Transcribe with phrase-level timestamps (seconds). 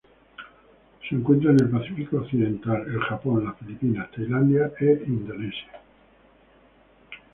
[1.07, 5.73] Se encuentra en el Pacífico occidental: el Japón, las Filipinas, Tailandia y Indonesia.